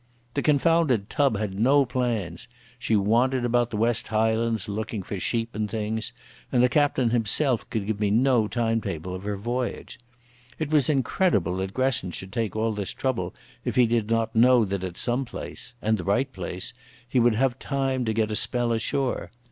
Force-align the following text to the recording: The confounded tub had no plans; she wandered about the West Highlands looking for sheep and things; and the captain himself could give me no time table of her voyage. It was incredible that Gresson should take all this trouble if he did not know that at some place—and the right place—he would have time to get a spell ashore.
The 0.33 0.41
confounded 0.41 1.11
tub 1.11 1.37
had 1.37 1.59
no 1.59 1.85
plans; 1.85 2.47
she 2.79 2.95
wandered 2.95 3.45
about 3.45 3.69
the 3.69 3.77
West 3.77 4.07
Highlands 4.07 4.67
looking 4.67 5.03
for 5.03 5.19
sheep 5.19 5.53
and 5.53 5.69
things; 5.69 6.11
and 6.51 6.63
the 6.63 6.69
captain 6.69 7.11
himself 7.11 7.69
could 7.69 7.85
give 7.85 7.99
me 7.99 8.09
no 8.09 8.47
time 8.47 8.81
table 8.81 9.13
of 9.13 9.25
her 9.25 9.37
voyage. 9.37 9.99
It 10.57 10.71
was 10.71 10.89
incredible 10.89 11.57
that 11.57 11.75
Gresson 11.75 12.09
should 12.09 12.33
take 12.33 12.55
all 12.55 12.71
this 12.71 12.93
trouble 12.93 13.35
if 13.63 13.75
he 13.75 13.85
did 13.85 14.09
not 14.09 14.35
know 14.35 14.65
that 14.65 14.83
at 14.83 14.97
some 14.97 15.23
place—and 15.23 15.99
the 15.99 16.03
right 16.03 16.33
place—he 16.33 17.19
would 17.19 17.35
have 17.35 17.59
time 17.59 18.03
to 18.05 18.11
get 18.11 18.31
a 18.31 18.35
spell 18.35 18.71
ashore. 18.71 19.29